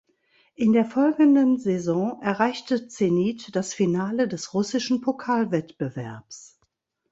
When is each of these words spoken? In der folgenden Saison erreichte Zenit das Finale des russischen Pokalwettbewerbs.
In 0.55 0.73
der 0.73 0.85
folgenden 0.85 1.59
Saison 1.59 2.19
erreichte 2.23 2.87
Zenit 2.87 3.55
das 3.55 3.75
Finale 3.75 4.27
des 4.27 4.55
russischen 4.55 5.01
Pokalwettbewerbs. 5.01 6.57